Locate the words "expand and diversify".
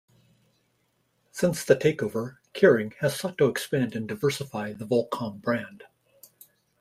3.49-4.73